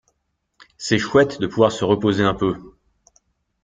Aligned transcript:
C'est 0.79 0.97
chouette 0.97 1.39
de 1.39 1.45
pouvoir 1.45 1.71
se 1.71 1.85
reposer 1.85 2.23
un 2.23 2.33
peu. 2.33 2.57